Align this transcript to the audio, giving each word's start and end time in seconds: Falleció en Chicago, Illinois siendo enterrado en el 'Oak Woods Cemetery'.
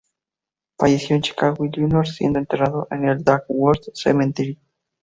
Falleció 0.79 1.15
en 1.15 1.21
Chicago, 1.21 1.63
Illinois 1.63 2.11
siendo 2.15 2.39
enterrado 2.39 2.87
en 2.89 3.07
el 3.07 3.23
'Oak 3.23 3.43
Woods 3.49 3.91
Cemetery'. 3.93 4.59